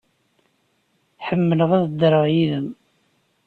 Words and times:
Ḥemmleɣ 1.27 1.69
ad 1.77 1.83
ddreɣ 1.89 2.25
yid-m. 2.33 2.67